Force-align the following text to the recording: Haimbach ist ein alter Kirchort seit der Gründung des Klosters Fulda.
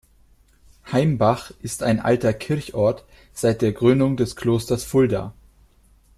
Haimbach 0.91 1.51
ist 1.61 1.83
ein 1.83 1.99
alter 1.99 2.33
Kirchort 2.33 3.05
seit 3.33 3.61
der 3.61 3.71
Gründung 3.71 4.17
des 4.17 4.35
Klosters 4.35 4.83
Fulda. 4.83 5.35